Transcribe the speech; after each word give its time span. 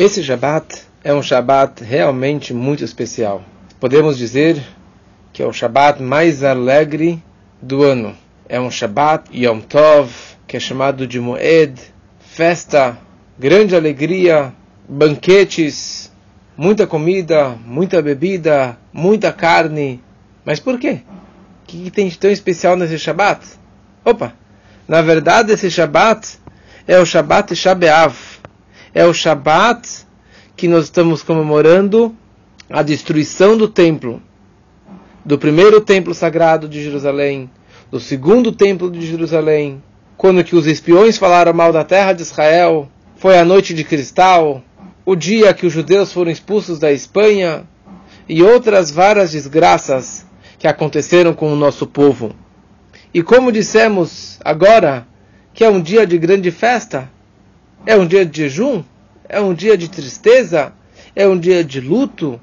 Esse 0.00 0.22
Shabat 0.22 0.82
é 1.02 1.12
um 1.12 1.20
Shabat 1.20 1.82
realmente 1.82 2.54
muito 2.54 2.84
especial. 2.84 3.42
Podemos 3.80 4.16
dizer 4.16 4.62
que 5.32 5.42
é 5.42 5.44
o 5.44 5.52
Shabat 5.52 6.00
mais 6.00 6.44
alegre 6.44 7.20
do 7.60 7.82
ano. 7.82 8.16
É 8.48 8.60
um 8.60 8.70
Shabat 8.70 9.24
Yom 9.36 9.58
Tov, 9.58 10.12
que 10.46 10.56
é 10.56 10.60
chamado 10.60 11.04
de 11.04 11.18
Moed, 11.18 11.82
festa, 12.20 12.96
grande 13.36 13.74
alegria, 13.74 14.54
banquetes, 14.88 16.12
muita 16.56 16.86
comida, 16.86 17.58
muita 17.66 18.00
bebida, 18.00 18.78
muita 18.92 19.32
carne. 19.32 20.00
Mas 20.44 20.60
por 20.60 20.78
quê? 20.78 21.00
O 21.64 21.66
que 21.66 21.90
tem 21.90 22.06
de 22.06 22.16
tão 22.16 22.30
especial 22.30 22.76
nesse 22.76 23.00
Shabat? 23.00 23.44
Opa! 24.04 24.32
Na 24.86 25.02
verdade, 25.02 25.50
esse 25.50 25.68
Shabat 25.68 26.38
é 26.86 27.00
o 27.00 27.04
Shabat 27.04 27.56
Shabeav 27.56 28.37
é 28.98 29.06
o 29.06 29.14
Shabat 29.14 29.88
que 30.56 30.66
nós 30.66 30.86
estamos 30.86 31.22
comemorando 31.22 32.16
a 32.68 32.82
destruição 32.82 33.56
do 33.56 33.68
templo, 33.68 34.20
do 35.24 35.38
primeiro 35.38 35.80
templo 35.80 36.12
sagrado 36.12 36.68
de 36.68 36.82
Jerusalém, 36.82 37.48
do 37.92 38.00
segundo 38.00 38.50
templo 38.50 38.90
de 38.90 39.06
Jerusalém, 39.06 39.80
quando 40.16 40.42
que 40.42 40.56
os 40.56 40.66
espiões 40.66 41.16
falaram 41.16 41.52
mal 41.52 41.72
da 41.72 41.84
terra 41.84 42.12
de 42.12 42.22
Israel, 42.22 42.88
foi 43.14 43.38
a 43.38 43.44
noite 43.44 43.72
de 43.72 43.84
cristal, 43.84 44.64
o 45.06 45.14
dia 45.14 45.54
que 45.54 45.64
os 45.64 45.72
judeus 45.72 46.12
foram 46.12 46.32
expulsos 46.32 46.80
da 46.80 46.90
Espanha 46.90 47.68
e 48.28 48.42
outras 48.42 48.90
várias 48.90 49.30
desgraças 49.30 50.26
que 50.58 50.66
aconteceram 50.66 51.34
com 51.34 51.52
o 51.52 51.56
nosso 51.56 51.86
povo. 51.86 52.34
E 53.14 53.22
como 53.22 53.52
dissemos 53.52 54.40
agora, 54.44 55.06
que 55.54 55.62
é 55.62 55.70
um 55.70 55.80
dia 55.80 56.04
de 56.04 56.18
grande 56.18 56.50
festa, 56.50 57.08
é 57.86 57.96
um 57.96 58.06
dia 58.06 58.24
de 58.24 58.42
jejum? 58.42 58.82
É 59.28 59.40
um 59.40 59.54
dia 59.54 59.76
de 59.76 59.88
tristeza? 59.88 60.72
É 61.14 61.26
um 61.26 61.38
dia 61.38 61.64
de 61.64 61.80
luto? 61.80 62.40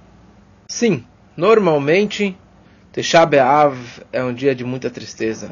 Sim, 0.68 1.04
normalmente 1.36 2.38
Tesha 2.92 3.26
B'Av 3.26 3.76
é 4.12 4.24
um 4.24 4.34
dia 4.34 4.56
de 4.56 4.64
muita 4.64 4.90
tristeza. 4.90 5.52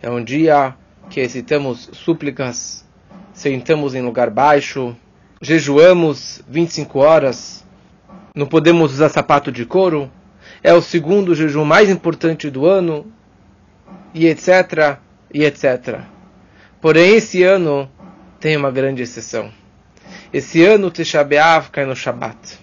É 0.00 0.10
um 0.10 0.22
dia 0.22 0.74
que 1.10 1.20
recitamos 1.20 1.90
súplicas, 1.92 2.84
sentamos 3.32 3.94
em 3.94 4.02
lugar 4.02 4.30
baixo, 4.30 4.96
jejuamos 5.40 6.42
25 6.48 6.98
horas, 6.98 7.64
não 8.34 8.46
podemos 8.46 8.92
usar 8.92 9.08
sapato 9.08 9.50
de 9.52 9.66
couro, 9.66 10.10
é 10.62 10.72
o 10.72 10.80
segundo 10.80 11.34
jejum 11.34 11.64
mais 11.64 11.90
importante 11.90 12.48
do 12.48 12.66
ano, 12.66 13.06
e 14.14 14.26
etc, 14.26 14.98
e 15.32 15.44
etc. 15.44 16.00
Porém, 16.80 17.16
esse 17.16 17.42
ano 17.42 17.90
tem 18.42 18.56
uma 18.56 18.72
grande 18.72 19.00
exceção. 19.04 19.52
Esse 20.32 20.64
ano 20.64 20.90
Tisha 20.90 21.22
B'Av 21.22 21.70
cai 21.70 21.86
no 21.86 21.94
Shabat. 21.94 22.58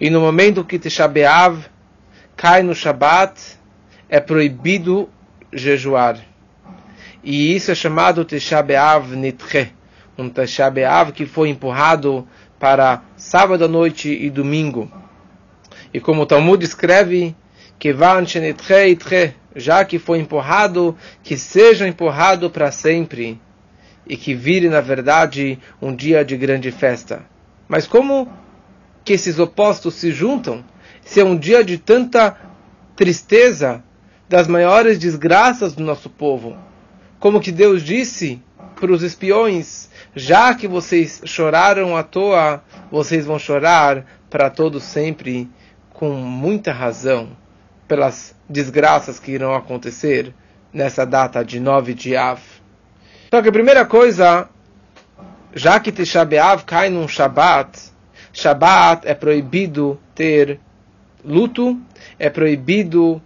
E 0.00 0.08
no 0.08 0.18
momento 0.18 0.64
que 0.64 0.78
Tisha 0.78 1.06
B'Av 1.06 1.66
cai 2.34 2.62
no 2.62 2.74
Shabat, 2.74 3.58
é 4.08 4.18
proibido 4.18 5.10
jejuar. 5.52 6.18
E 7.22 7.54
isso 7.54 7.70
é 7.70 7.74
chamado 7.74 8.24
Tisha 8.24 8.62
B'Av 8.62 9.14
Nitche, 9.14 9.70
um 10.16 10.30
Tisha 10.30 10.70
B'Av 10.70 11.12
que 11.12 11.26
foi 11.26 11.50
empurrado 11.50 12.26
para 12.58 13.02
sábado 13.14 13.66
à 13.66 13.68
noite 13.68 14.08
e 14.08 14.30
domingo. 14.30 14.90
E 15.92 16.00
como 16.00 16.22
o 16.22 16.26
Talmud 16.26 16.64
escreve, 16.64 17.36
que 17.78 17.94
já 19.54 19.84
que 19.84 19.98
foi 19.98 20.18
empurrado, 20.18 20.96
que 21.22 21.36
seja 21.36 21.86
empurrado 21.86 22.48
para 22.48 22.72
sempre 22.72 23.38
e 24.06 24.16
que 24.16 24.34
vire, 24.34 24.68
na 24.68 24.80
verdade, 24.80 25.58
um 25.80 25.94
dia 25.94 26.24
de 26.24 26.36
grande 26.36 26.70
festa. 26.70 27.24
Mas 27.68 27.86
como 27.86 28.28
que 29.04 29.12
esses 29.12 29.38
opostos 29.38 29.94
se 29.94 30.10
juntam? 30.10 30.64
Se 31.02 31.20
é 31.20 31.24
um 31.24 31.36
dia 31.36 31.64
de 31.64 31.78
tanta 31.78 32.36
tristeza, 32.96 33.82
das 34.32 34.48
maiores 34.48 34.98
desgraças 34.98 35.74
do 35.74 35.84
nosso 35.84 36.08
povo. 36.08 36.56
Como 37.20 37.38
que 37.38 37.52
Deus 37.52 37.82
disse 37.82 38.42
para 38.80 38.90
os 38.90 39.02
espiões: 39.02 39.90
já 40.16 40.54
que 40.54 40.66
vocês 40.66 41.20
choraram 41.26 41.94
à 41.94 42.02
toa, 42.02 42.64
vocês 42.90 43.26
vão 43.26 43.38
chorar 43.38 44.06
para 44.30 44.48
todos 44.48 44.84
sempre, 44.84 45.50
com 45.90 46.14
muita 46.14 46.72
razão, 46.72 47.36
pelas 47.86 48.34
desgraças 48.48 49.20
que 49.20 49.32
irão 49.32 49.54
acontecer 49.54 50.34
nessa 50.72 51.04
data 51.04 51.44
de 51.44 51.60
9 51.60 51.92
de 51.92 52.16
Av. 52.16 52.40
Só 53.32 53.40
que 53.40 53.48
a 53.48 53.52
primeira 53.52 53.86
coisa, 53.86 54.46
já 55.54 55.80
que 55.80 55.90
Tisha 55.90 56.22
B'Av 56.22 56.64
cai 56.66 56.90
num 56.90 57.08
Shabat, 57.08 57.80
Shabat 58.30 59.08
é 59.08 59.14
proibido 59.14 59.98
ter 60.14 60.60
luto, 61.24 61.80
é 62.18 62.28
proibido 62.28 63.22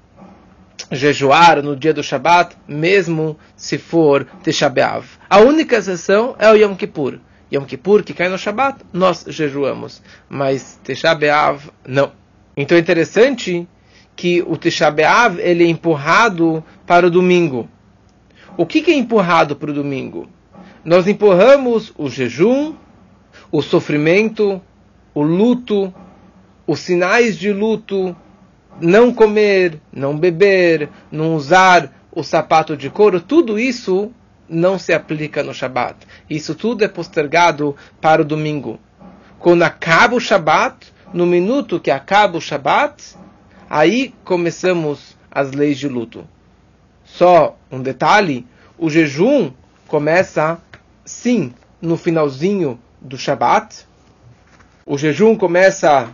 jejuar 0.93 1.61
no 1.61 1.75
dia 1.75 1.93
do 1.93 2.05
Shabat, 2.05 2.57
mesmo 2.69 3.37
se 3.57 3.79
for 3.79 4.25
Tisha 4.45 4.69
B'Av. 4.69 5.07
A 5.29 5.41
única 5.41 5.75
exceção 5.75 6.37
é 6.39 6.49
o 6.53 6.55
Yom 6.55 6.77
Kippur. 6.77 7.19
Yom 7.53 7.65
Kippur, 7.65 8.05
que 8.05 8.15
cai 8.15 8.29
no 8.29 8.39
Shabat, 8.39 8.79
nós 8.93 9.25
jejuamos. 9.27 10.01
Mas 10.29 10.79
Tisha 10.85 11.17
B'Av, 11.17 11.69
não. 11.85 12.13
Então 12.57 12.79
é 12.79 12.81
interessante 12.81 13.67
que 14.15 14.41
o 14.47 14.57
Tisha 14.57 14.89
B'Av 14.89 15.41
ele 15.41 15.65
é 15.65 15.67
empurrado 15.67 16.63
para 16.87 17.09
o 17.09 17.11
domingo. 17.11 17.69
O 18.59 18.65
que, 18.65 18.81
que 18.81 18.91
é 18.91 18.95
empurrado 18.95 19.55
para 19.55 19.71
o 19.71 19.75
domingo? 19.75 20.29
Nós 20.83 21.07
empurramos 21.07 21.93
o 21.99 22.09
jejum, 22.09 22.75
o 23.53 23.61
sofrimento, 23.61 24.63
o 25.13 25.23
luto, 25.23 25.93
os 26.67 26.81
sinais 26.81 27.37
de 27.37 27.53
luto, 27.53 28.17
não 28.81 29.13
comer, 29.13 29.79
não 29.93 30.17
beber, 30.17 30.89
não 31.13 31.35
usar 31.35 31.93
o 32.11 32.23
sapato 32.23 32.75
de 32.77 32.89
couro, 32.89 33.21
tudo 33.21 33.59
isso 33.59 34.11
não 34.49 34.79
se 34.79 34.95
aplica 34.95 35.43
no 35.43 35.53
Shabat. 35.53 36.07
Isso 36.31 36.55
tudo 36.55 36.83
é 36.83 36.89
postergado 36.89 37.77
para 38.01 38.23
o 38.23 38.25
domingo. 38.25 38.81
Quando 39.39 39.65
acaba 39.65 40.15
o 40.15 40.21
Shabat, 40.21 40.95
no 41.13 41.27
minuto 41.27 41.79
que 41.79 41.91
acaba 41.91 42.39
o 42.39 42.41
Shabat, 42.41 43.17
aí 43.69 44.15
começamos 44.25 45.15
as 45.31 45.53
leis 45.53 45.79
de 45.79 45.89
luto. 45.89 46.27
Só 47.07 47.57
um 47.71 47.81
detalhe: 47.81 48.47
o 48.77 48.91
jejum 48.91 49.53
começa, 49.87 50.59
sim, 51.05 51.55
no 51.81 51.97
finalzinho 51.97 52.79
do 53.01 53.17
Shabat. 53.17 53.87
O 54.85 54.99
jejum 54.99 55.37
começa 55.37 56.11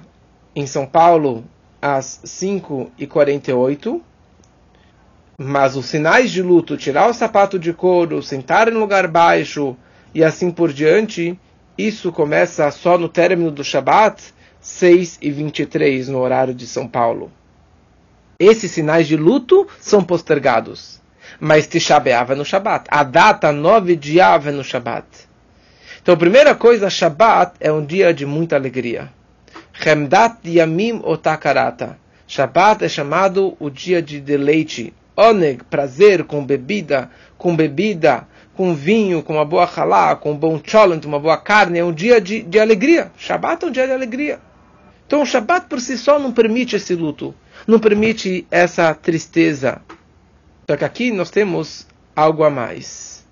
em 0.54 0.66
São 0.66 0.86
Paulo 0.86 1.44
às 1.80 2.20
5h48. 2.24 4.00
Mas 5.38 5.74
os 5.74 5.86
sinais 5.86 6.30
de 6.30 6.42
luto, 6.42 6.76
tirar 6.76 7.08
o 7.08 7.14
sapato 7.14 7.58
de 7.58 7.72
couro, 7.72 8.22
sentar 8.22 8.68
em 8.68 8.76
lugar 8.76 9.08
baixo 9.08 9.76
e 10.14 10.22
assim 10.22 10.50
por 10.50 10.72
diante, 10.72 11.38
isso 11.76 12.12
começa 12.12 12.70
só 12.70 12.98
no 12.98 13.08
término 13.08 13.50
do 13.50 13.64
Shabat, 13.64 14.22
6 14.60 15.18
e 15.22 15.30
23 15.30 16.08
no 16.08 16.18
horário 16.18 16.54
de 16.54 16.66
São 16.66 16.86
Paulo. 16.86 17.32
Esses 18.42 18.72
sinais 18.72 19.06
de 19.06 19.16
luto 19.16 19.68
são 19.78 20.02
postergados. 20.02 21.00
Mas 21.38 21.68
Tisha 21.68 22.00
B'Av 22.00 22.32
é 22.32 22.34
no 22.34 22.44
Shabat. 22.44 22.88
A 22.90 23.04
data 23.04 23.52
9 23.52 23.94
de 23.94 24.20
Av 24.20 24.48
é 24.48 24.50
no 24.50 24.64
Shabat. 24.64 25.06
Então, 26.02 26.16
primeira 26.16 26.52
coisa, 26.52 26.90
Shabat 26.90 27.52
é 27.60 27.70
um 27.70 27.84
dia 27.84 28.12
de 28.12 28.26
muita 28.26 28.56
alegria. 28.56 29.12
Chemdat 29.72 30.38
Yamim 30.44 31.00
Otakarata. 31.04 31.96
Shabat 32.26 32.84
é 32.84 32.88
chamado 32.88 33.56
o 33.60 33.70
dia 33.70 34.02
de 34.02 34.18
deleite. 34.18 34.92
Oneg, 35.16 35.62
prazer 35.70 36.24
com 36.24 36.44
bebida, 36.44 37.10
com 37.38 37.54
bebida, 37.54 38.26
com 38.56 38.74
vinho, 38.74 39.22
com 39.22 39.34
uma 39.34 39.44
boa 39.44 39.70
halá, 39.72 40.16
com 40.16 40.32
um 40.32 40.36
bom 40.36 40.60
cholent, 40.60 41.04
uma 41.04 41.20
boa 41.20 41.36
carne. 41.36 41.78
É 41.78 41.84
um 41.84 41.92
dia 41.92 42.20
de, 42.20 42.42
de 42.42 42.58
alegria. 42.58 43.12
Shabat 43.16 43.64
é 43.64 43.68
um 43.68 43.70
dia 43.70 43.86
de 43.86 43.92
alegria. 43.92 44.40
Então, 45.12 45.20
o 45.20 45.26
Shabat 45.26 45.66
por 45.66 45.78
si 45.78 45.98
só 45.98 46.18
não 46.18 46.32
permite 46.32 46.74
esse 46.74 46.94
luto 46.94 47.34
não 47.66 47.78
permite 47.78 48.46
essa 48.50 48.94
tristeza. 48.94 49.82
Só 50.66 50.74
que 50.74 50.86
aqui 50.86 51.10
nós 51.10 51.30
temos 51.30 51.86
algo 52.16 52.42
a 52.42 52.48
mais. 52.48 53.22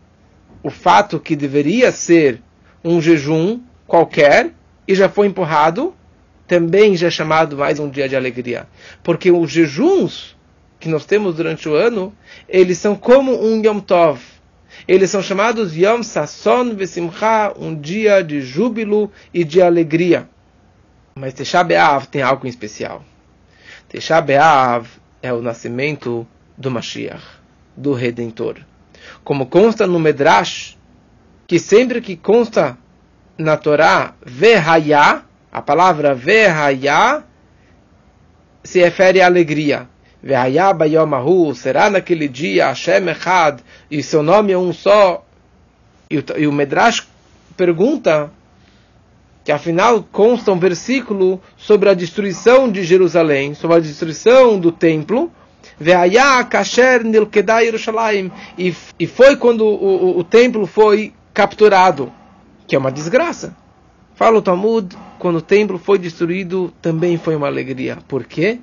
O 0.62 0.68
fato 0.68 1.18
que 1.18 1.34
deveria 1.34 1.90
ser 1.90 2.42
um 2.84 3.00
jejum 3.00 3.60
qualquer 3.86 4.52
e 4.86 4.94
já 4.94 5.08
foi 5.08 5.26
empurrado, 5.26 5.94
também 6.46 6.94
já 6.98 7.06
é 7.06 7.10
chamado 7.10 7.56
mais 7.56 7.80
um 7.80 7.88
dia 7.88 8.06
de 8.06 8.14
alegria. 8.14 8.68
Porque 9.02 9.30
os 9.30 9.50
jejuns 9.50 10.36
que 10.78 10.86
nós 10.86 11.06
temos 11.06 11.36
durante 11.36 11.66
o 11.66 11.74
ano, 11.74 12.14
eles 12.46 12.76
são 12.76 12.94
como 12.94 13.42
um 13.42 13.64
Yom 13.64 13.80
Tov. 13.80 14.20
Eles 14.86 15.08
são 15.08 15.22
chamados 15.22 15.74
Yom 15.74 16.02
Sasson 16.02 16.74
Vesimcha, 16.74 17.54
um 17.58 17.74
dia 17.74 18.22
de 18.22 18.42
júbilo 18.42 19.10
e 19.32 19.44
de 19.44 19.62
alegria. 19.62 20.28
Mas 21.20 21.34
Tesha 21.34 21.62
B'Av 21.62 22.06
tem 22.06 22.22
algo 22.22 22.46
em 22.46 22.48
especial. 22.48 23.04
Tisha 23.90 24.22
B'Av 24.22 24.86
é 25.20 25.30
o 25.30 25.42
nascimento 25.42 26.26
do 26.56 26.70
Mashiach, 26.70 27.22
do 27.76 27.92
Redentor. 27.92 28.56
Como 29.22 29.44
consta 29.44 29.86
no 29.86 30.00
Medrash, 30.00 30.78
que 31.46 31.58
sempre 31.58 32.00
que 32.00 32.16
consta 32.16 32.78
na 33.36 33.58
Torá, 33.58 34.14
Vehaya, 34.24 35.20
a 35.52 35.60
palavra 35.60 36.14
Vehaya 36.14 37.22
se 38.64 38.80
refere 38.80 39.20
à 39.20 39.26
alegria. 39.26 39.86
Vehaya 40.22 40.72
Bayomahu, 40.72 41.54
será 41.54 41.90
naquele 41.90 42.28
dia 42.28 42.68
Hashem 42.68 43.10
Echad, 43.10 43.60
e 43.90 44.02
seu 44.02 44.22
nome 44.22 44.52
é 44.52 44.58
um 44.58 44.72
só. 44.72 45.22
E 46.08 46.16
o, 46.16 46.24
e 46.38 46.46
o 46.46 46.52
Medrash 46.52 47.06
pergunta 47.58 48.30
que 49.50 49.52
afinal 49.52 50.06
consta 50.12 50.52
um 50.52 50.58
versículo 50.60 51.40
sobre 51.56 51.88
a 51.88 51.94
destruição 51.94 52.70
de 52.70 52.84
Jerusalém, 52.84 53.52
sobre 53.52 53.78
a 53.78 53.80
destruição 53.80 54.56
do 54.60 54.70
templo, 54.70 55.28
e, 58.56 58.74
e 58.96 59.06
foi 59.08 59.36
quando 59.36 59.66
o, 59.66 59.74
o, 59.74 60.18
o 60.20 60.22
templo 60.22 60.68
foi 60.68 61.12
capturado, 61.34 62.12
que 62.68 62.76
é 62.76 62.78
uma 62.78 62.92
desgraça. 62.92 63.56
Fala 64.14 64.38
o 64.38 64.42
Talmud, 64.42 64.96
quando 65.18 65.38
o 65.38 65.42
templo 65.42 65.78
foi 65.78 65.98
destruído, 65.98 66.72
também 66.80 67.18
foi 67.18 67.34
uma 67.34 67.48
alegria. 67.48 67.98
Por 68.06 68.22
quê? 68.22 68.60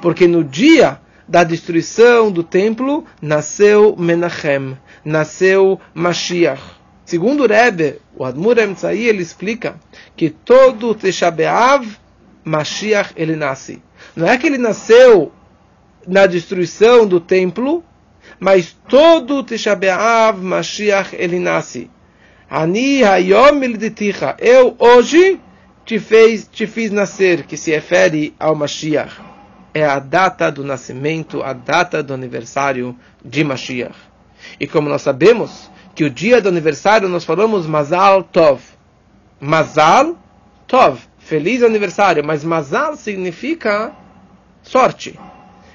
Porque 0.00 0.26
no 0.26 0.42
dia 0.42 1.02
da 1.28 1.44
destruição 1.44 2.32
do 2.32 2.42
templo, 2.42 3.04
nasceu 3.20 3.94
Menachem, 3.94 4.74
nasceu 5.04 5.78
Mashiach. 5.92 6.79
Segundo 7.10 7.42
o 7.42 7.46
Rebbe, 7.48 8.00
o 8.16 8.24
Admur 8.24 8.56
Emtzai, 8.56 8.98
ele 8.98 9.20
explica 9.20 9.74
que 10.16 10.30
todo 10.30 10.94
Tisha 10.94 11.28
B'Av, 11.28 11.84
Mashiach, 12.44 13.12
ele 13.16 13.34
nasce. 13.34 13.82
Não 14.14 14.28
é 14.28 14.38
que 14.38 14.46
ele 14.46 14.58
nasceu 14.58 15.32
na 16.06 16.28
destruição 16.28 17.08
do 17.08 17.18
templo, 17.18 17.82
mas 18.38 18.76
todo 18.88 19.42
Tisha 19.42 19.74
B'Av, 19.74 20.40
Mashiach, 20.40 21.16
ele 21.18 21.40
nasce. 21.40 21.90
Ani 22.48 23.02
hayom 23.02 23.60
Eu 24.38 24.76
hoje 24.78 25.40
te, 25.84 25.98
fez, 25.98 26.46
te 26.46 26.64
fiz 26.64 26.92
nascer, 26.92 27.42
que 27.42 27.56
se 27.56 27.72
refere 27.72 28.36
ao 28.38 28.54
Mashiach. 28.54 29.20
É 29.74 29.84
a 29.84 29.98
data 29.98 30.48
do 30.48 30.62
nascimento, 30.62 31.42
a 31.42 31.52
data 31.54 32.04
do 32.04 32.14
aniversário 32.14 32.94
de 33.24 33.42
Mashiach. 33.42 33.98
E 34.60 34.68
como 34.68 34.88
nós 34.88 35.02
sabemos 35.02 35.68
que 35.94 36.04
o 36.04 36.10
dia 36.10 36.40
do 36.40 36.48
aniversário 36.48 37.08
nós 37.08 37.24
falamos 37.24 37.66
Mazal 37.66 38.22
Tov. 38.22 38.60
Mazal 39.40 40.16
Tov, 40.66 41.00
feliz 41.18 41.62
aniversário, 41.62 42.24
mas 42.24 42.44
Mazal 42.44 42.96
significa 42.96 43.92
sorte. 44.62 45.18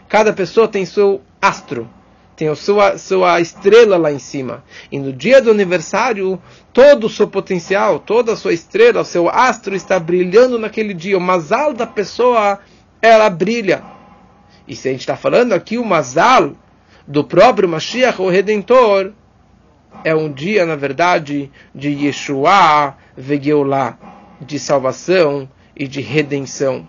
Cada 0.08 0.32
pessoa 0.32 0.68
tem 0.68 0.86
seu 0.86 1.22
astro, 1.42 1.90
tem 2.36 2.48
a 2.48 2.56
sua, 2.56 2.98
sua 2.98 3.40
estrela 3.40 3.98
lá 3.98 4.12
em 4.12 4.20
cima. 4.20 4.64
E 4.92 5.00
no 5.00 5.12
dia 5.12 5.42
do 5.42 5.52
aniversário, 5.52 6.42
todo 6.72 7.08
o 7.08 7.10
seu 7.10 7.28
potencial, 7.28 8.00
toda 8.00 8.34
a 8.34 8.36
sua 8.36 8.54
estrela, 8.54 9.02
o 9.02 9.06
seu 9.06 9.30
astro 9.30 9.76
está 9.76 10.00
brilhando 10.00 10.60
naquele 10.60 10.94
dia. 10.94 11.18
O 11.18 11.22
mazal 11.22 11.74
da 11.74 11.88
pessoa, 11.88 12.60
ela 13.02 13.30
brilha. 13.30 13.84
E 14.68 14.76
se 14.76 14.88
a 14.88 14.92
gente 14.92 15.02
está 15.02 15.16
falando 15.16 15.54
aqui 15.54 15.78
o 15.78 15.86
mazal 15.86 16.54
do 17.08 17.24
próprio 17.24 17.70
Mashiach, 17.70 18.22
o 18.22 18.30
Redentor, 18.30 19.14
é 20.04 20.16
um 20.16 20.32
dia, 20.32 20.66
na 20.66 20.76
verdade, 20.76 21.52
de 21.74 21.90
Yeshua 21.90 22.96
Vegeulah, 23.18 23.98
de 24.42 24.60
salvação 24.60 25.50
e 25.76 25.88
de 25.88 26.02
redenção. 26.02 26.88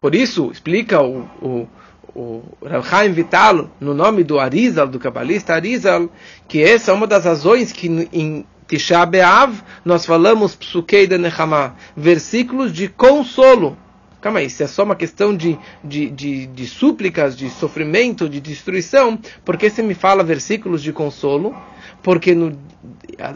Por 0.00 0.14
isso, 0.14 0.50
explica 0.50 1.00
o, 1.02 1.28
o 1.40 1.68
o 2.14 2.42
Rav 2.62 2.86
Chaim 2.86 3.12
Vital, 3.12 3.70
no 3.80 3.94
nome 3.94 4.22
do 4.22 4.38
Arizal, 4.38 4.86
do 4.86 4.98
cabalista 4.98 5.54
Arizal, 5.54 6.10
que 6.46 6.62
essa 6.62 6.90
é 6.90 6.94
uma 6.94 7.06
das 7.06 7.24
razões 7.24 7.72
que 7.72 7.88
em 8.12 8.44
Tisha 8.68 9.04
B'Av 9.04 9.62
nós 9.84 10.04
falamos 10.04 10.54
Psukei 10.54 11.06
de 11.06 11.18
Nechama, 11.18 11.74
versículos 11.96 12.72
de 12.72 12.88
consolo. 12.88 13.76
Calma 14.20 14.38
aí, 14.38 14.46
isso 14.46 14.62
é 14.62 14.66
só 14.66 14.84
uma 14.84 14.94
questão 14.94 15.36
de, 15.36 15.58
de, 15.82 16.08
de, 16.10 16.46
de 16.46 16.66
súplicas, 16.66 17.36
de 17.36 17.50
sofrimento, 17.50 18.28
de 18.28 18.40
destruição, 18.40 19.18
porque 19.44 19.68
você 19.68 19.82
me 19.82 19.94
fala 19.94 20.22
versículos 20.22 20.82
de 20.82 20.92
consolo? 20.92 21.54
Porque 22.02 22.34
no, 22.34 22.58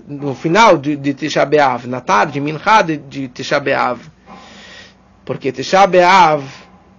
no 0.09 0.35
final 0.35 0.77
de, 0.79 0.97
de 0.97 1.15
Tisha 1.15 1.45
B'Av, 1.45 1.87
na 1.87 2.01
tarde, 2.01 2.41
Minha 2.41 2.83
de, 2.83 2.97
de 2.97 3.29
Tisha 3.29 3.61
B'Av, 3.61 4.01
porque 5.25 5.53
Tisha 5.53 5.87
B'Av 5.87 6.43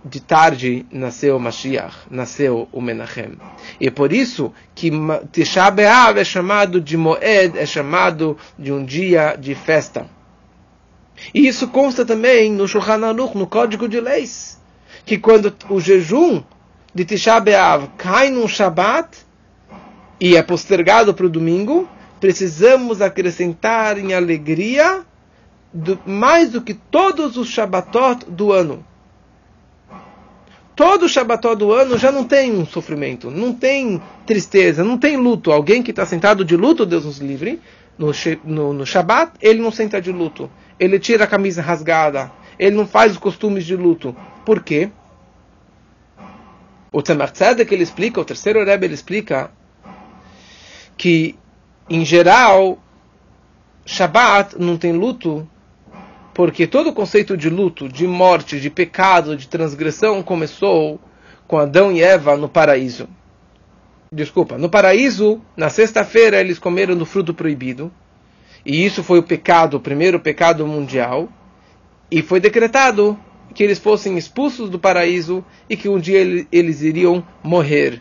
de 0.06 0.22
tarde 0.22 0.86
nasceu 0.92 1.38
Mashiach, 1.40 2.08
nasceu 2.10 2.70
o 2.72 2.80
Menachem. 2.80 3.38
E 3.80 3.92
por 3.92 4.14
isso 4.14 4.54
que 4.74 4.92
Tisha 5.32 5.70
B'Av 5.70 6.18
é 6.18 6.24
chamado 6.24 6.80
de 6.80 6.96
Moed, 6.96 7.58
é 7.58 7.66
chamado 7.66 8.38
de 8.58 8.72
um 8.72 8.84
dia 8.86 9.36
de 9.36 9.54
festa. 9.54 10.08
E 11.34 11.48
isso 11.48 11.68
consta 11.68 12.06
também 12.06 12.52
no 12.52 12.68
Shulchan 12.68 13.06
Aruch, 13.06 13.36
no 13.36 13.48
Código 13.48 13.90
de 13.90 14.00
Leis, 14.00 14.62
que 15.06 15.18
quando 15.18 15.54
o 15.70 15.80
jejum 15.80 16.44
de 16.94 17.04
Tisha 17.04 17.40
B'Av 17.40 17.90
cai 17.98 18.30
num 18.30 18.48
Shabat 18.48 19.27
e 20.20 20.36
é 20.36 20.42
postergado 20.42 21.14
para 21.14 21.26
o 21.26 21.30
domingo, 21.30 21.88
precisamos 22.20 23.02
acrescentar 23.02 23.98
em 23.98 24.14
alegria 24.14 25.02
do, 25.74 26.00
mais 26.06 26.52
do 26.52 26.62
que 26.62 26.74
todos 26.74 27.38
os 27.38 27.50
Shabbatot 27.50 28.26
do 28.30 28.52
ano 28.52 28.84
todo 30.78 31.06
o 31.06 31.10
Shabbató 31.10 31.56
do 31.56 31.74
ano 31.74 31.98
já 31.98 32.12
não 32.12 32.24
tem 32.24 32.56
um 32.56 32.64
sofrimento, 32.64 33.32
não 33.32 33.52
tem 33.52 34.00
tristeza, 34.28 34.84
não 34.84 34.96
tem 34.96 35.18
luto. 35.18 35.52
Alguém 35.52 35.82
que 35.82 35.90
está 35.90 36.06
sentado 36.06 36.46
de 36.46 36.56
luto, 36.56 36.86
Deus 36.86 37.04
nos 37.04 37.18
livre, 37.18 37.60
no, 37.98 38.12
no, 38.46 38.74
no 38.74 38.86
Shabbat, 38.86 39.32
ele 39.42 39.60
não 39.60 39.72
senta 39.72 40.00
de 40.00 40.12
luto. 40.12 40.50
Ele 40.80 41.00
tira 41.00 41.24
a 41.24 41.28
camisa 41.28 41.64
rasgada. 41.64 42.32
Ele 42.60 42.76
não 42.76 42.86
faz 42.86 43.14
os 43.14 43.18
costumes 43.18 43.66
de 43.66 43.76
luto. 43.76 44.16
Por 44.46 44.62
quê? 44.62 44.92
O 46.92 47.02
Tzemach 47.02 47.34
Tzedek, 47.34 47.74
ele 47.74 47.84
explica, 47.84 48.22
o 48.22 48.26
terceiro 48.26 48.64
Rebbe, 48.64 48.86
ele 48.86 48.94
explica 48.94 49.50
que, 50.98 51.36
em 51.90 52.04
geral, 52.04 52.80
Shabbat 53.86 54.60
não 54.60 54.78
tem 54.78 54.92
luto 54.92 55.48
porque 56.34 56.68
todo 56.68 56.92
o 56.92 56.94
conceito 56.94 57.36
de 57.36 57.50
luto, 57.50 57.90
de 57.90 58.06
morte, 58.06 58.60
de 58.60 58.70
pecado, 58.70 59.36
de 59.36 59.48
transgressão 59.48 60.22
começou 60.22 61.00
com 61.48 61.58
Adão 61.58 61.92
e 61.92 62.04
Eva 62.04 62.38
no 62.38 62.48
paraíso. 62.48 63.10
Desculpa, 64.12 64.58
no 64.58 64.70
paraíso, 64.70 65.42
na 65.56 65.70
sexta-feira, 65.70 66.40
eles 66.40 66.60
comeram 66.60 66.96
do 66.96 67.08
fruto 67.08 67.34
proibido. 67.34 67.92
E 68.64 68.86
isso 68.86 69.04
foi 69.04 69.18
o 69.18 69.24
pecado, 69.24 69.78
o 69.78 69.80
primeiro 69.80 70.20
pecado 70.20 70.68
mundial. 70.68 71.28
E 72.12 72.22
foi 72.22 72.40
decretado 72.40 73.18
que 73.56 73.64
eles 73.64 73.80
fossem 73.80 74.16
expulsos 74.16 74.70
do 74.70 74.78
paraíso 74.78 75.44
e 75.68 75.76
que 75.76 75.90
um 75.90 76.00
dia 76.00 76.20
eles 76.52 76.82
iriam 76.84 77.26
morrer. 77.44 77.98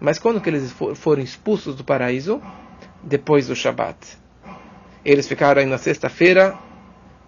Mas 0.00 0.18
quando 0.18 0.40
que 0.40 0.50
eles 0.50 0.74
foram 0.94 1.22
expulsos 1.22 1.74
do 1.76 1.84
paraíso? 1.84 2.40
Depois 3.02 3.48
do 3.48 3.56
Shabat. 3.56 3.96
Eles 5.04 5.28
ficaram 5.28 5.60
aí 5.60 5.66
na 5.66 5.78
sexta-feira 5.78 6.58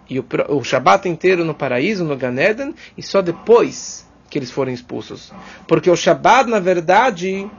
e 0.09 0.19
o, 0.19 0.25
o 0.49 0.63
Shabat 0.63 1.07
inteiro 1.07 1.43
no 1.43 1.53
paraíso, 1.53 2.03
no 2.03 2.15
Ganeden, 2.15 2.73
e 2.97 3.03
só 3.03 3.21
depois 3.21 4.07
que 4.29 4.37
eles 4.37 4.51
foram 4.51 4.71
expulsos. 4.71 5.31
Porque 5.67 5.89
o 5.89 5.95
Shabat, 5.95 6.49
na 6.49 6.59
verdade, 6.59 7.49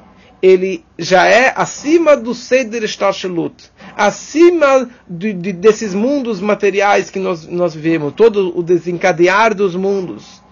ele 0.41 0.85
já 0.99 1.27
é 1.27 1.53
acima 1.57 2.17
do 2.17 2.35
Seder 2.35 2.87
Shtarshelut, 2.87 3.71
acima 3.97 4.89
de, 5.09 5.33
de, 5.33 5.53
desses 5.53 5.95
mundos 5.95 6.41
materiais 6.41 7.11
que 7.11 7.19
nós, 7.19 7.47
nós 7.47 7.75
vivemos, 7.75 8.13
todo 8.15 8.57
o 8.57 8.63
desencadear 8.63 9.55
dos 9.55 9.75
mundos. 9.75 10.43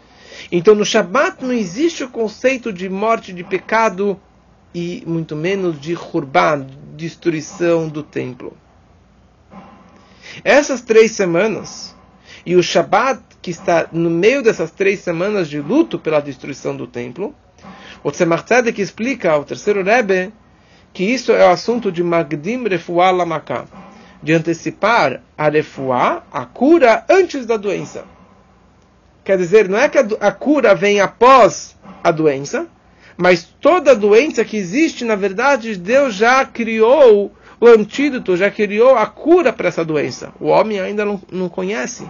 Então 0.51 0.75
no 0.75 0.85
Shabat 0.85 1.45
não 1.45 1.53
existe 1.53 2.05
o 2.05 2.09
conceito 2.09 2.73
de 2.73 2.89
morte, 2.89 3.33
de 3.33 3.43
pecado 3.43 4.21
e 4.79 5.03
muito 5.07 5.35
menos 5.35 5.81
de 5.81 5.95
Hurban, 5.95 6.67
destruição 6.95 7.89
do 7.89 8.03
templo. 8.03 8.55
Essas 10.45 10.83
três 10.83 11.13
semanas, 11.13 11.97
e 12.45 12.55
o 12.57 12.63
Shabat, 12.63 13.23
que 13.41 13.51
está 13.51 13.89
no 13.91 14.11
meio 14.11 14.43
dessas 14.43 14.71
três 14.71 15.01
semanas 15.01 15.49
de 15.49 15.59
luto 15.63 15.99
pela 15.99 16.21
destruição 16.21 16.77
do 16.77 16.87
templo, 16.87 17.35
o 18.05 18.11
Tzemach 18.13 18.45
Tzedek 18.45 18.83
explica 18.83 19.33
ao 19.33 19.47
terceiro 19.47 19.83
Rebbe 19.83 20.31
que 20.93 21.05
isso 21.05 21.33
é 21.33 21.49
o 21.49 21.53
assunto 21.53 21.91
de 21.91 22.03
Magdim 22.03 22.69
Refuah 22.69 23.13
Lamaka, 23.13 23.65
de 24.23 24.35
antecipar 24.35 25.23
a 25.39 25.49
Refuah, 25.49 26.23
a 26.31 26.45
cura, 26.45 27.03
antes 27.09 27.47
da 27.47 27.57
doença. 27.57 28.05
Quer 29.25 29.39
dizer, 29.39 29.71
não 29.71 29.79
é 29.79 29.89
que 29.89 29.97
a, 29.97 30.07
a 30.21 30.33
cura 30.33 30.75
vem 30.75 31.01
após 31.01 31.75
a 32.05 32.11
doença, 32.11 32.69
mas 33.17 33.45
toda 33.61 33.95
doença 33.95 34.45
que 34.45 34.57
existe, 34.57 35.05
na 35.05 35.17
verdade, 35.17 35.77
Deus 35.77 36.15
já 36.15 36.45
criou 36.45 37.33
o 37.59 37.67
antídoto, 37.67 38.37
já 38.37 38.51
criou 38.51 38.95
a 38.97 39.07
cura 39.07 39.53
para 39.53 39.69
essa 39.69 39.85
doença. 39.85 40.33
O 40.39 40.49
homem 40.49 40.79
ainda 40.79 41.05
não, 41.05 41.21
não 41.33 41.49
conhece. 41.49 42.07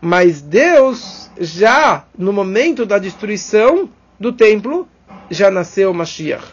Mas 0.00 0.40
Deus, 0.40 1.30
já 1.38 2.04
no 2.16 2.32
momento 2.32 2.86
da 2.86 2.98
destruição 2.98 3.88
do 4.18 4.32
templo, 4.32 4.88
já 5.30 5.50
nasceu 5.50 5.90
o 5.90 5.94
Mashiach. 5.94 6.44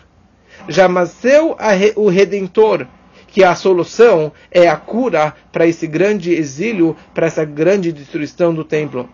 Já 0.68 0.88
nasceu 0.88 1.58
o 1.96 2.10
Redentor, 2.10 2.88
que 3.28 3.44
a 3.44 3.56
solução 3.56 4.32
é 4.52 4.68
a 4.68 4.76
cura 4.76 5.34
para 5.52 5.66
esse 5.66 5.88
grande 5.88 6.34
exílio, 6.34 6.96
para 7.14 7.28
essa 7.28 7.44
grande 7.44 7.92
destruição 7.92 8.54
do 8.54 8.64
templo. 8.64 9.10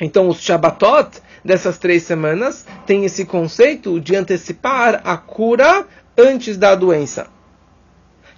Então, 0.00 0.28
os 0.28 0.40
Shabbatot 0.40 1.20
dessas 1.44 1.78
três 1.78 2.02
semanas 2.02 2.66
têm 2.86 3.04
esse 3.04 3.24
conceito 3.24 4.00
de 4.00 4.14
antecipar 4.16 5.00
a 5.04 5.16
cura 5.16 5.86
antes 6.16 6.56
da 6.56 6.74
doença. 6.74 7.28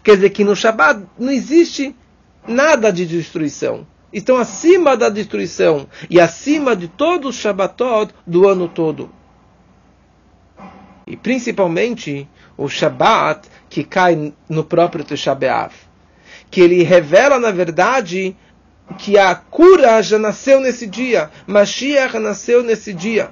Quer 0.03 0.17
dizer 0.17 0.31
que 0.31 0.45
no 0.45 0.57
Shabbat 0.57 1.05
não 1.19 1.31
existe 1.31 1.95
nada 2.47 2.93
de 2.93 3.07
destruição. 3.07 3.87
Estão 4.13 4.37
acima 4.37 4.97
da 4.97 5.09
destruição 5.09 5.89
e 6.11 6.21
acima 6.21 6.77
de 6.77 6.89
todos 6.89 7.37
os 7.37 7.41
Shabbatot 7.41 8.13
do 8.27 8.47
ano 8.47 8.69
todo. 8.69 9.11
E 11.07 11.17
principalmente 11.17 12.29
o 12.57 12.69
Shabbat 12.69 13.49
que 13.69 13.83
cai 13.83 14.33
no 14.49 14.65
próprio 14.65 15.05
Tisha 15.05 15.37
Que 16.51 16.61
ele 16.61 16.83
revela, 16.83 17.39
na 17.39 17.51
verdade, 17.51 18.37
que 18.93 19.19
a 19.19 19.35
cura 19.35 20.03
já 20.03 20.19
nasceu 20.19 20.61
nesse 20.61 20.87
dia. 20.87 21.31
Mashiach 21.47 22.19
nasceu 22.19 22.63
nesse 22.63 22.93
dia. 22.93 23.31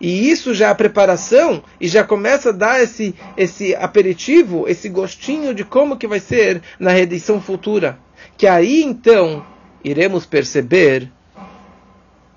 E 0.00 0.30
isso 0.30 0.54
já 0.54 0.68
é 0.68 0.70
a 0.70 0.74
preparação 0.74 1.62
e 1.80 1.88
já 1.88 2.04
começa 2.04 2.50
a 2.50 2.52
dar 2.52 2.80
esse, 2.80 3.14
esse 3.36 3.74
aperitivo, 3.74 4.68
esse 4.68 4.88
gostinho 4.88 5.52
de 5.52 5.64
como 5.64 5.96
que 5.96 6.06
vai 6.06 6.20
ser 6.20 6.62
na 6.78 6.90
redenção 6.90 7.40
futura. 7.40 7.98
Que 8.36 8.46
aí 8.46 8.82
então 8.82 9.44
iremos 9.82 10.24
perceber 10.24 11.10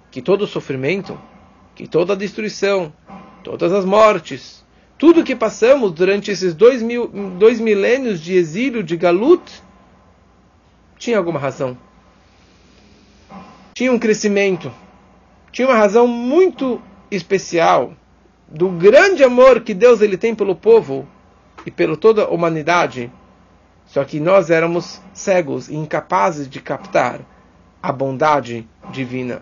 que 0.10 0.22
todo 0.22 0.44
o 0.44 0.48
sofrimento, 0.48 1.20
que 1.75 1.88
toda 1.88 2.13
a 2.13 2.16
destruição, 2.16 2.92
todas 3.44 3.72
as 3.72 3.86
mortes, 3.86 4.66
tudo 4.98 5.24
que 5.24 5.36
passamos 5.36 5.92
durante 5.92 6.32
esses 6.32 6.54
dois, 6.54 6.82
mil, 6.82 7.08
dois 7.38 7.60
milênios 7.60 8.20
de 8.20 8.34
exílio, 8.34 8.84
de 8.84 8.98
galut, 8.98 9.42
tinha 10.98 11.18
alguma 11.18 11.40
razão. 11.40 11.78
Tinha 13.82 13.92
um 13.92 13.98
crescimento. 13.98 14.72
Tinha 15.52 15.68
uma 15.68 15.76
razão 15.76 16.06
muito 16.06 16.80
especial 17.10 17.96
do 18.48 18.70
grande 18.70 19.24
amor 19.24 19.62
que 19.62 19.74
Deus 19.74 20.02
ele 20.02 20.18
tem 20.18 20.36
pelo 20.36 20.56
povo 20.56 21.08
e 21.66 21.72
pela 21.72 21.98
toda 21.98 22.26
a 22.26 22.30
humanidade. 22.30 23.12
Só 23.88 24.04
que 24.04 24.20
nós 24.20 24.52
éramos 24.52 25.02
cegos 25.16 25.68
e 25.68 25.74
incapazes 25.74 26.48
de 26.48 26.62
captar 26.62 27.22
a 27.82 27.92
bondade 27.92 28.70
divina. 28.92 29.42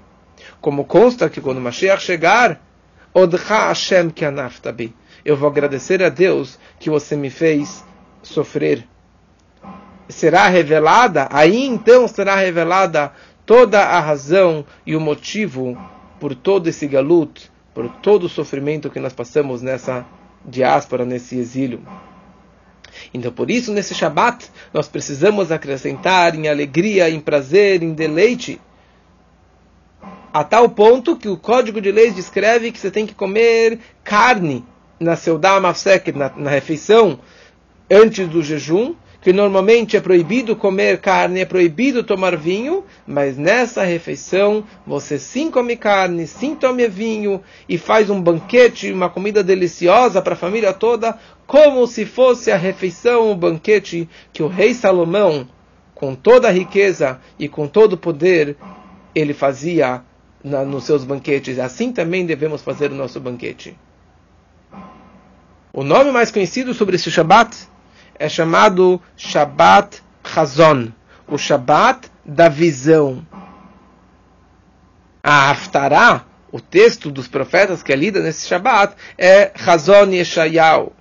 Como 0.62 0.86
consta 0.86 1.29
que 1.29 1.41
quando 1.41 1.60
Mashiach 1.60 2.01
chegar, 2.01 2.62
Odcha 3.13 3.67
Hashem 3.67 4.10
Kianaftabi, 4.10 4.96
eu 5.25 5.36
vou 5.36 5.50
agradecer 5.50 6.01
a 6.01 6.08
Deus 6.08 6.58
que 6.79 6.89
você 6.89 7.13
me 7.17 7.29
fez 7.29 7.84
sofrer. 8.24 8.88
Será 10.08 10.48
revelada, 10.48 11.27
aí 11.29 11.65
então 11.65 12.08
será 12.08 12.36
revelada 12.36 13.12
toda 13.49 13.81
a 13.81 13.99
razão 13.99 14.63
e 14.85 14.95
o 14.95 14.99
motivo 15.01 15.75
por 16.19 16.35
todo 16.35 16.67
esse 16.67 16.85
galut, 16.85 17.51
por 17.73 17.89
todo 17.89 18.25
o 18.25 18.29
sofrimento 18.29 18.91
que 18.91 18.99
nós 18.99 19.11
passamos 19.11 19.63
nessa 19.63 20.05
diáspora, 20.45 21.03
nesse 21.03 21.35
exílio. 21.35 21.81
Então, 23.11 23.31
por 23.31 23.49
isso, 23.49 23.73
nesse 23.73 23.95
Shabat, 23.95 24.51
nós 24.71 24.87
precisamos 24.87 25.51
acrescentar 25.51 26.35
em 26.35 26.47
alegria, 26.47 27.09
em 27.09 27.19
prazer, 27.19 27.81
em 27.81 27.91
deleite, 27.91 28.61
a 30.31 30.43
tal 30.43 30.69
ponto 30.69 31.15
que 31.15 31.27
o 31.27 31.35
Código 31.35 31.81
de 31.81 31.91
Leis 31.91 32.13
descreve 32.13 32.71
que 32.71 32.77
você 32.77 32.91
tem 32.91 33.07
que 33.07 33.15
comer 33.15 33.79
carne 34.03 34.63
na 34.99 35.15
Seudá 35.15 35.59
Mafsek, 35.59 36.11
na, 36.11 36.31
na 36.37 36.51
refeição, 36.51 37.19
antes 37.89 38.27
do 38.27 38.43
jejum, 38.43 38.93
que 39.21 39.33
normalmente 39.33 39.97
é 39.97 40.01
proibido 40.01 40.55
comer 40.55 40.99
carne, 40.99 41.41
é 41.41 41.45
proibido 41.45 42.03
tomar 42.03 42.38
vinho, 42.38 42.85
mas 43.05 43.38
nessa 43.38 43.83
refeição 43.83 44.63
você 44.88 45.19
sim 45.19 45.51
come 45.51 45.75
carne, 45.75 46.25
sim 46.25 46.55
tome 46.55 46.88
vinho 46.88 47.41
e 47.67 47.77
faz 47.77 48.09
um 48.09 48.21
banquete, 48.21 48.91
uma 48.91 49.09
comida 49.09 49.43
deliciosa 49.43 50.21
para 50.21 50.33
a 50.33 50.38
família 50.38 50.71
toda, 50.71 51.17
como 51.45 51.85
se 51.85 52.05
fosse 52.05 52.51
a 52.51 52.57
refeição, 52.57 53.31
o 53.31 53.35
banquete 53.35 54.07
que 54.31 54.41
o 54.41 54.47
rei 54.47 54.73
Salomão, 54.73 55.47
com 55.93 56.15
toda 56.15 56.47
a 56.47 56.51
riqueza 56.51 57.19
e 57.38 57.49
com 57.49 57.67
todo 57.67 57.93
o 57.93 57.97
poder, 57.97 58.55
ele 59.13 59.33
fazia 59.33 60.01
na, 60.41 60.63
nos 60.63 60.85
seus 60.85 61.03
banquetes. 61.03 61.59
Assim 61.59 61.91
também 61.91 62.25
devemos 62.25 62.61
fazer 62.61 62.91
o 62.91 62.95
nosso 62.95 63.19
banquete. 63.19 63.77
O 65.73 65.83
nome 65.83 66.11
mais 66.11 66.31
conhecido 66.31 66.73
sobre 66.73 66.95
esse 66.95 67.11
Shabat 67.11 67.67
é 68.19 68.27
chamado 68.27 69.01
Shabbat 69.15 70.03
Chazon, 70.23 70.89
o 71.25 71.38
Shabbat 71.38 72.11
da 72.25 72.49
visão. 72.49 73.25
A 75.23 75.49
Haftarah, 75.49 76.25
o 76.51 76.59
texto 76.59 77.09
dos 77.09 77.27
profetas 77.27 77.81
que 77.81 77.93
é 77.93 77.95
lida 77.95 78.19
nesse 78.21 78.47
Shabbat, 78.47 78.93
é 79.17 79.51
Chazon 79.55 80.11
Yeshayahu, 80.11 80.91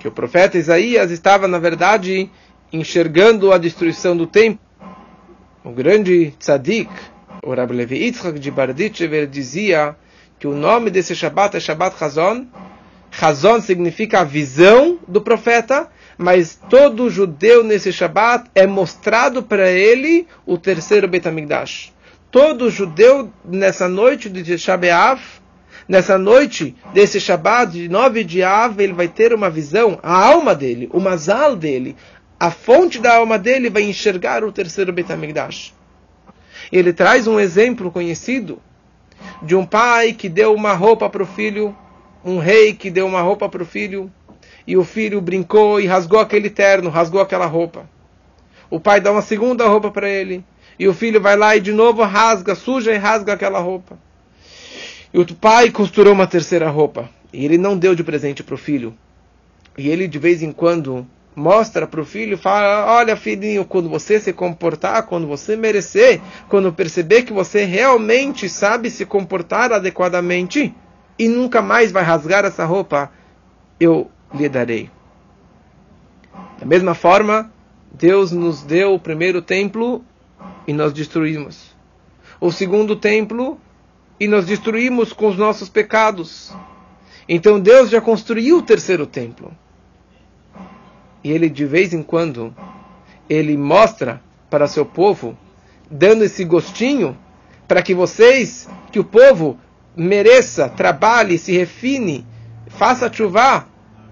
que 0.00 0.08
o 0.08 0.12
profeta 0.12 0.58
Isaías 0.58 1.10
estava, 1.10 1.46
na 1.46 1.58
verdade, 1.58 2.28
enxergando 2.72 3.52
a 3.52 3.58
destruição 3.58 4.16
do 4.16 4.26
templo. 4.26 4.58
O 5.62 5.70
grande 5.70 6.34
tzadik, 6.38 6.90
o 7.42 7.54
Rabbi 7.54 7.74
Levi 7.74 7.96
Yitzchak 7.96 8.38
de 8.38 8.50
Barditchever, 8.50 9.26
dizia 9.26 9.96
que 10.38 10.46
o 10.46 10.54
nome 10.54 10.90
desse 10.90 11.14
Shabbat 11.14 11.56
é 11.56 11.60
Shabbat 11.60 11.98
Chazon. 11.98 12.46
Chazon 13.10 13.60
significa 13.60 14.20
a 14.20 14.24
visão 14.24 14.98
do 15.06 15.20
profeta, 15.20 15.88
mas 16.16 16.58
todo 16.68 17.10
judeu 17.10 17.64
nesse 17.64 17.92
Shabat 17.92 18.50
é 18.54 18.66
mostrado 18.66 19.42
para 19.42 19.70
ele 19.70 20.26
o 20.46 20.56
terceiro 20.56 21.08
Beit 21.08 21.26
HaMikdash. 21.26 21.92
Todo 22.30 22.70
judeu 22.70 23.30
nessa 23.44 23.88
noite 23.88 24.28
de 24.28 24.58
Shabeav, 24.58 25.20
nessa 25.88 26.18
noite 26.18 26.74
desse 26.92 27.20
Shabat 27.20 27.72
de 27.72 27.88
9 27.88 28.24
de 28.24 28.42
Av, 28.42 28.80
ele 28.80 28.92
vai 28.92 29.08
ter 29.08 29.32
uma 29.32 29.50
visão, 29.50 29.98
a 30.02 30.26
alma 30.26 30.54
dele, 30.54 30.88
o 30.92 31.00
mazal 31.00 31.54
dele, 31.54 31.96
a 32.38 32.50
fonte 32.50 32.98
da 32.98 33.16
alma 33.16 33.38
dele 33.38 33.70
vai 33.70 33.82
enxergar 33.82 34.44
o 34.44 34.52
terceiro 34.52 34.92
Beit 34.92 35.12
HaMikdash. 35.12 35.72
Ele 36.72 36.92
traz 36.92 37.26
um 37.26 37.38
exemplo 37.38 37.90
conhecido 37.90 38.60
de 39.42 39.54
um 39.54 39.64
pai 39.64 40.12
que 40.12 40.28
deu 40.28 40.54
uma 40.54 40.72
roupa 40.72 41.08
para 41.08 41.22
o 41.22 41.26
filho, 41.26 41.76
um 42.24 42.38
rei 42.38 42.74
que 42.74 42.90
deu 42.90 43.06
uma 43.06 43.20
roupa 43.20 43.48
para 43.48 43.62
o 43.62 43.66
filho, 43.66 44.10
e 44.66 44.76
o 44.76 44.84
filho 44.84 45.20
brincou 45.20 45.80
e 45.80 45.86
rasgou 45.86 46.20
aquele 46.20 46.48
terno, 46.48 46.90
rasgou 46.90 47.20
aquela 47.20 47.46
roupa. 47.46 47.88
O 48.70 48.80
pai 48.80 49.00
dá 49.00 49.12
uma 49.12 49.22
segunda 49.22 49.66
roupa 49.66 49.90
para 49.90 50.08
ele, 50.08 50.44
e 50.78 50.88
o 50.88 50.94
filho 50.94 51.20
vai 51.20 51.36
lá 51.36 51.54
e 51.54 51.60
de 51.60 51.72
novo 51.72 52.02
rasga, 52.02 52.54
suja 52.54 52.92
e 52.92 52.96
rasga 52.96 53.34
aquela 53.34 53.58
roupa. 53.58 53.98
E 55.12 55.18
o 55.18 55.34
pai 55.34 55.70
costurou 55.70 56.12
uma 56.12 56.26
terceira 56.26 56.68
roupa, 56.70 57.08
e 57.32 57.44
ele 57.44 57.58
não 57.58 57.76
deu 57.76 57.94
de 57.94 58.02
presente 58.02 58.42
para 58.42 58.54
o 58.54 58.58
filho. 58.58 58.94
E 59.76 59.88
ele 59.88 60.08
de 60.08 60.18
vez 60.18 60.42
em 60.42 60.52
quando 60.52 61.06
mostra 61.36 61.86
para 61.86 62.00
o 62.00 62.04
filho, 62.04 62.38
fala: 62.38 62.94
Olha, 62.94 63.16
filhinho, 63.16 63.64
quando 63.64 63.88
você 63.88 64.20
se 64.20 64.32
comportar, 64.32 65.04
quando 65.04 65.26
você 65.26 65.56
merecer, 65.56 66.20
quando 66.48 66.72
perceber 66.72 67.22
que 67.22 67.32
você 67.32 67.64
realmente 67.64 68.48
sabe 68.48 68.90
se 68.90 69.04
comportar 69.04 69.72
adequadamente 69.72 70.74
e 71.18 71.28
nunca 71.28 71.60
mais 71.60 71.92
vai 71.92 72.02
rasgar 72.02 72.44
essa 72.44 72.64
roupa, 72.64 73.10
eu 73.78 74.10
lhe 74.34 74.48
darei. 74.48 74.90
Da 76.58 76.66
mesma 76.66 76.94
forma, 76.94 77.52
Deus 77.92 78.32
nos 78.32 78.62
deu 78.62 78.94
o 78.94 78.98
primeiro 78.98 79.40
templo 79.40 80.04
e 80.66 80.72
nós 80.72 80.92
destruímos. 80.92 81.74
O 82.40 82.50
segundo 82.50 82.96
templo 82.96 83.58
e 84.18 84.26
nós 84.26 84.46
destruímos 84.46 85.12
com 85.12 85.28
os 85.28 85.36
nossos 85.36 85.68
pecados. 85.68 86.52
Então 87.28 87.60
Deus 87.60 87.90
já 87.90 88.00
construiu 88.00 88.58
o 88.58 88.62
terceiro 88.62 89.06
templo. 89.06 89.52
E 91.22 91.30
ele 91.30 91.48
de 91.48 91.64
vez 91.64 91.94
em 91.94 92.02
quando 92.02 92.54
ele 93.28 93.56
mostra 93.56 94.20
para 94.50 94.66
seu 94.66 94.84
povo, 94.84 95.36
dando 95.90 96.24
esse 96.24 96.44
gostinho 96.44 97.16
para 97.66 97.82
que 97.82 97.94
vocês, 97.94 98.68
que 98.92 99.00
o 99.00 99.04
povo 99.04 99.58
mereça, 99.96 100.68
trabalhe, 100.68 101.38
se 101.38 101.52
refine, 101.52 102.26
faça 102.68 103.12
chuva 103.12 103.66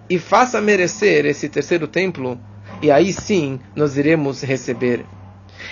e 0.08 0.18
faça 0.18 0.60
merecer 0.60 1.24
esse 1.26 1.48
terceiro 1.48 1.86
templo, 1.86 2.38
e 2.80 2.90
aí 2.90 3.12
sim 3.12 3.60
nós 3.74 3.96
iremos 3.96 4.42
receber. 4.42 5.04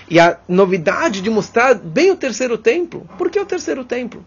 E 0.09 0.19
a 0.19 0.39
novidade 0.49 1.21
de 1.21 1.31
mostrar 1.31 1.75
bem 1.75 2.11
o 2.11 2.17
terceiro 2.17 2.57
templo. 2.57 3.09
Por 3.19 3.31
que 3.31 3.41
o 3.41 3.47
terceiro 3.47 3.85
templo? 3.85 4.25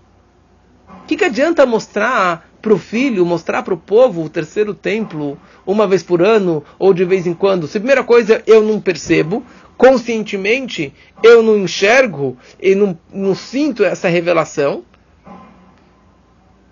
O 1.04 1.06
que, 1.06 1.18
que 1.18 1.26
adianta 1.26 1.66
mostrar 1.66 2.50
para 2.62 2.74
o 2.74 2.78
filho, 2.78 3.26
mostrar 3.26 3.64
para 3.64 3.74
o 3.74 3.78
povo 3.78 4.24
o 4.24 4.30
terceiro 4.30 4.74
templo 4.74 5.38
uma 5.66 5.86
vez 5.86 6.02
por 6.02 6.22
ano 6.22 6.64
ou 6.80 6.94
de 6.94 7.04
vez 7.04 7.28
em 7.28 7.34
quando? 7.34 7.68
Se 7.68 7.78
a 7.78 7.82
primeira 7.82 8.04
coisa 8.04 8.42
eu 8.48 8.62
não 8.62 8.80
percebo, 8.80 9.44
conscientemente 9.78 10.94
eu 11.22 11.44
não 11.44 11.58
enxergo 11.58 12.38
e 12.62 12.76
não, 12.76 12.98
não 13.12 13.36
sinto 13.36 13.84
essa 13.84 14.08
revelação. 14.08 14.86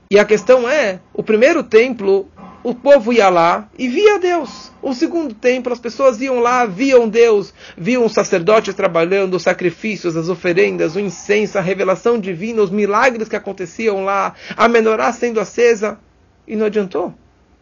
E 0.09 0.17
a 0.17 0.25
questão 0.25 0.69
é: 0.69 0.99
o 1.13 1.23
primeiro 1.23 1.63
templo 1.63 2.29
o 2.63 2.75
povo 2.75 3.11
ia 3.11 3.29
lá 3.29 3.69
e 3.77 3.87
via 3.87 4.19
Deus. 4.19 4.71
O 4.81 4.93
segundo 4.93 5.33
templo, 5.33 5.73
as 5.73 5.79
pessoas 5.79 6.21
iam 6.21 6.39
lá, 6.39 6.65
viam 6.65 7.07
Deus, 7.07 7.53
viam 7.77 8.05
os 8.05 8.13
sacerdotes 8.13 8.73
trabalhando, 8.73 9.35
os 9.35 9.43
sacrifícios, 9.43 10.15
as 10.15 10.29
oferendas, 10.29 10.95
o 10.95 10.99
incenso, 10.99 11.57
a 11.57 11.61
revelação 11.61 12.19
divina, 12.19 12.61
os 12.61 12.69
milagres 12.69 13.27
que 13.27 13.35
aconteciam 13.35 14.03
lá, 14.03 14.33
a 14.55 14.67
menorá 14.67 15.11
sendo 15.11 15.39
acesa. 15.39 15.99
E 16.47 16.55
não 16.55 16.65
adiantou. 16.65 17.13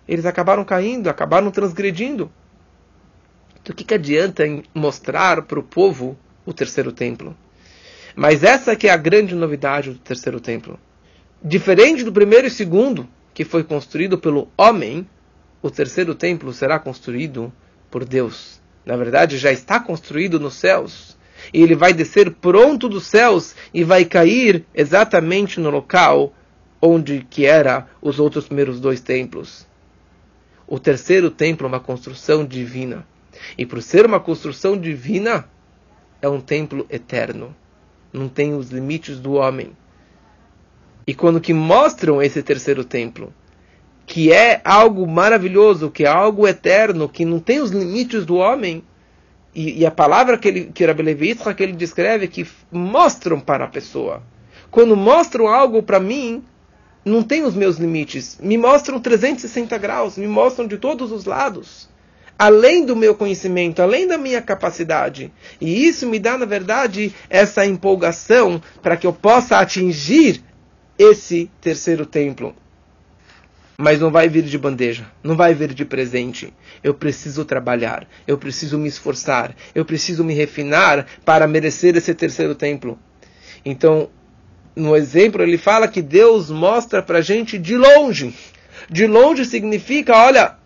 Eles 0.08 0.26
acabaram 0.26 0.64
caindo, 0.66 1.10
acabaram 1.10 1.52
transgredindo. 1.52 2.32
Então, 3.62 3.74
o 3.74 3.76
que, 3.76 3.84
que 3.84 3.94
adianta 3.94 4.48
em 4.48 4.64
mostrar 4.74 5.44
para 5.44 5.60
o 5.60 5.64
povo 5.64 6.18
o 6.46 6.54
terceiro 6.54 6.92
templo? 6.92 7.36
Mas 8.16 8.44
essa 8.44 8.76
que 8.76 8.88
é 8.88 8.92
a 8.92 8.98
grande 8.98 9.36
novidade 9.36 9.92
do 9.92 10.00
terceiro 10.00 10.40
templo. 10.40 10.80
Diferente 11.44 12.04
do 12.04 12.12
primeiro 12.12 12.48
e 12.48 12.50
segundo, 12.50 13.08
que 13.40 13.46
foi 13.46 13.64
construído 13.64 14.18
pelo 14.18 14.50
homem, 14.58 15.08
o 15.62 15.72
terceiro 15.72 16.14
templo 16.14 16.52
será 16.52 16.78
construído 16.78 17.54
por 17.90 18.04
Deus. 18.04 18.60
Na 18.86 18.98
verdade, 18.98 19.38
já 19.38 19.50
está 19.50 19.80
construído 19.80 20.38
nos 20.38 20.56
céus. 20.56 21.18
E 21.54 21.64
ele 21.64 21.74
vai 21.74 21.94
descer 21.94 22.32
pronto 22.32 22.90
dos 22.90 23.08
céus 23.08 23.56
e 23.74 23.82
vai 23.82 24.04
cair 24.04 24.66
exatamente 24.76 25.58
no 25.58 25.70
local 25.70 26.34
onde 26.82 27.26
que 27.30 27.46
era 27.46 27.88
os 28.02 28.20
outros 28.20 28.46
primeiros 28.46 28.78
dois 28.78 29.00
templos. 29.00 29.66
O 30.68 30.78
terceiro 30.78 31.32
templo 31.32 31.66
é 31.66 31.70
uma 31.70 31.80
construção 31.80 32.46
divina. 32.46 33.08
E 33.58 33.66
por 33.66 33.82
ser 33.82 34.06
uma 34.06 34.20
construção 34.20 34.78
divina, 34.78 35.48
é 36.22 36.28
um 36.28 36.42
templo 36.42 36.86
eterno. 36.90 37.56
Não 38.12 38.28
tem 38.28 38.54
os 38.54 38.70
limites 38.70 39.18
do 39.18 39.36
homem. 39.36 39.72
E 41.10 41.14
quando 41.16 41.42
que 41.42 41.56
mostram 41.56 42.22
esse 42.22 42.44
terceiro 42.44 42.84
templo, 42.84 43.34
que 44.06 44.32
é 44.32 44.62
algo 44.64 45.08
maravilhoso, 45.08 45.90
que 45.90 46.04
é 46.04 46.08
algo 46.08 46.48
eterno, 46.48 47.10
que 47.10 47.26
não 47.26 47.40
tem 47.40 47.60
os 47.60 47.72
limites 47.72 48.28
do 48.28 48.36
homem, 48.36 48.84
e, 49.56 49.80
e 49.80 49.86
a 49.88 49.90
palavra 49.90 50.38
que, 50.38 50.48
ele, 50.48 50.66
que 50.72 50.86
Rabbi 50.86 51.02
Levi 51.02 51.36
que 51.36 51.64
ele 51.64 51.74
descreve, 51.74 52.28
que 52.28 52.46
mostram 52.72 53.40
para 53.40 53.66
a 53.66 53.68
pessoa. 53.68 54.22
Quando 54.70 54.96
mostram 54.96 55.48
algo 55.48 55.82
para 55.82 56.00
mim, 56.00 56.44
não 57.04 57.24
tem 57.24 57.44
os 57.44 57.56
meus 57.56 57.78
limites. 57.78 58.38
Me 58.40 58.56
mostram 58.56 59.00
360 59.00 59.76
graus, 59.80 60.16
me 60.16 60.28
mostram 60.28 60.68
de 60.68 60.78
todos 60.78 61.12
os 61.12 61.26
lados. 61.26 61.90
Além 62.38 62.86
do 62.86 62.96
meu 62.96 63.16
conhecimento, 63.16 63.82
além 63.82 64.08
da 64.08 64.16
minha 64.16 64.44
capacidade. 64.44 65.34
E 65.60 65.88
isso 65.88 66.06
me 66.06 66.20
dá, 66.20 66.38
na 66.38 66.46
verdade, 66.46 67.16
essa 67.28 67.66
empolgação 67.66 68.62
para 68.80 68.96
que 68.96 69.08
eu 69.08 69.12
possa 69.12 69.58
atingir 69.58 70.48
esse 71.00 71.50
terceiro 71.62 72.06
templo. 72.06 72.54
Mas 73.78 74.02
não 74.02 74.12
vai 74.12 74.28
vir 74.28 74.44
de 74.44 74.58
bandeja, 74.58 75.10
não 75.24 75.38
vai 75.38 75.54
vir 75.54 75.74
de 75.74 75.86
presente. 75.86 76.54
Eu 76.84 76.94
preciso 76.94 77.46
trabalhar, 77.46 78.06
eu 78.28 78.38
preciso 78.38 78.78
me 78.78 78.90
esforçar, 78.90 79.56
eu 79.74 79.86
preciso 79.86 80.22
me 80.22 80.34
refinar 80.34 81.08
para 81.24 81.48
merecer 81.48 81.96
esse 81.96 82.14
terceiro 82.14 82.54
templo. 82.54 83.00
Então, 83.64 84.10
no 84.76 84.98
exemplo, 84.98 85.42
ele 85.42 85.58
fala 85.58 85.88
que 85.88 86.02
Deus 86.02 86.52
mostra 86.52 87.02
para 87.02 87.20
a 87.20 87.22
gente 87.22 87.58
de 87.58 87.78
longe. 87.78 88.36
De 88.90 89.08
longe 89.08 89.46
significa, 89.46 90.18
olha, 90.18 90.58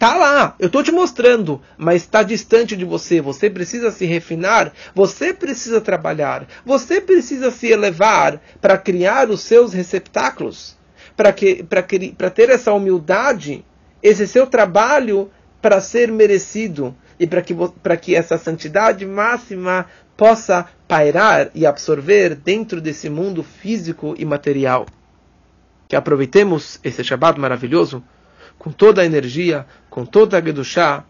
Tá 0.00 0.16
lá, 0.16 0.54
eu 0.58 0.68
estou 0.68 0.82
te 0.82 0.90
mostrando, 0.90 1.60
mas 1.76 2.00
está 2.00 2.22
distante 2.22 2.74
de 2.74 2.86
você. 2.86 3.20
Você 3.20 3.50
precisa 3.50 3.90
se 3.90 4.06
refinar, 4.06 4.72
você 4.94 5.34
precisa 5.34 5.78
trabalhar, 5.78 6.46
você 6.64 7.02
precisa 7.02 7.50
se 7.50 7.66
elevar 7.70 8.40
para 8.62 8.78
criar 8.78 9.28
os 9.28 9.42
seus 9.42 9.74
receptáculos, 9.74 10.74
para 11.14 11.34
que, 11.34 11.62
para 12.16 12.30
ter 12.30 12.48
essa 12.48 12.72
humildade, 12.72 13.62
esse 14.02 14.26
seu 14.26 14.46
trabalho 14.46 15.30
para 15.60 15.82
ser 15.82 16.10
merecido 16.10 16.96
e 17.18 17.26
para 17.26 17.42
que, 17.42 17.54
para 17.82 17.98
que 17.98 18.14
essa 18.14 18.38
santidade 18.38 19.04
máxima 19.04 19.84
possa 20.16 20.66
pairar 20.88 21.50
e 21.54 21.66
absorver 21.66 22.34
dentro 22.36 22.80
desse 22.80 23.10
mundo 23.10 23.42
físico 23.42 24.14
e 24.16 24.24
material. 24.24 24.86
Que 25.86 25.94
aproveitemos 25.94 26.80
esse 26.82 27.04
Shabbat 27.04 27.38
maravilhoso 27.38 28.02
com 28.60 28.70
toda 28.70 29.00
a 29.00 29.06
energia, 29.06 29.64
com 29.88 30.04
toda 30.04 30.36
a 30.36 30.40
Gedushá, 30.40 31.02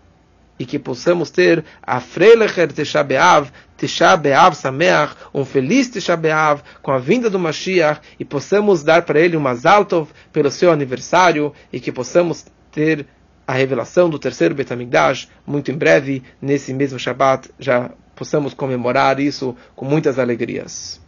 e 0.56 0.64
que 0.64 0.78
possamos 0.78 1.30
ter 1.30 1.64
a 1.82 2.00
Freilecher 2.00 2.72
Tisha 2.72 3.02
B'Av, 3.02 3.50
Tisha 3.76 4.16
B'Av 4.16 4.54
Sameach, 4.54 5.16
um 5.34 5.44
feliz 5.44 5.90
Tisha 5.90 6.16
B'Av, 6.16 6.62
com 6.80 6.92
a 6.92 6.98
vinda 6.98 7.28
do 7.28 7.40
Mashiach, 7.40 8.00
e 8.20 8.24
possamos 8.24 8.84
dar 8.84 9.02
para 9.02 9.18
ele 9.18 9.36
uma 9.36 9.52
Zaltov 9.56 10.10
pelo 10.32 10.48
seu 10.48 10.70
aniversário, 10.70 11.52
e 11.72 11.80
que 11.80 11.90
possamos 11.90 12.46
ter 12.70 13.04
a 13.44 13.52
revelação 13.52 14.08
do 14.08 14.18
terceiro 14.18 14.54
Betamigdash 14.54 15.28
muito 15.44 15.72
em 15.72 15.76
breve, 15.76 16.22
nesse 16.40 16.72
mesmo 16.72 17.00
Shabbat, 17.00 17.50
já 17.58 17.90
possamos 18.14 18.54
comemorar 18.54 19.18
isso 19.18 19.56
com 19.74 19.84
muitas 19.84 20.20
alegrias. 20.20 21.00